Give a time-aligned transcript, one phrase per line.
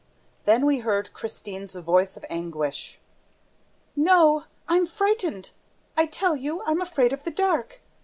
[0.45, 2.99] Then we heard Christine's voice of anguish:
[3.95, 4.45] "No!...
[4.67, 5.51] I'm frightened!...
[5.95, 7.81] I tell you, I'm afraid of the dark!